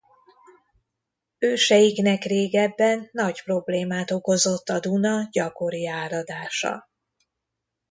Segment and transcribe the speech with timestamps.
[1.39, 6.89] Őseiknek régebben nagy problémát okozott a Duna gyakori áradása.